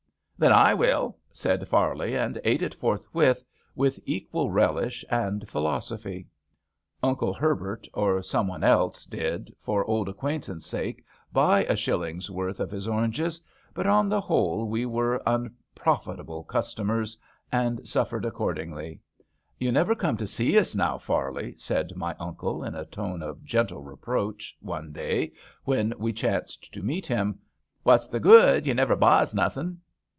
[0.41, 3.43] "Then I will," said Farley, and ate it forthwith
[3.75, 6.25] with equal relish and philosophy.
[7.03, 12.59] Uncle Herbert or some one else did, for old acquaintance' sake, buy a shilling's worth
[12.59, 13.39] of his oranges,
[13.75, 15.23] but on the whole we were 32 MR.
[15.23, 15.45] FARLEY
[15.75, 17.19] unprofitable customers
[17.51, 18.97] and sufFered accord ingly.
[19.59, 23.43] "You never come to see us now, Farley," said my Uncle in a tone of
[23.45, 25.33] gentle reproach one day
[25.65, 27.37] when we chanced to meet him."
[27.83, 29.81] What's the good: you never buys nothin."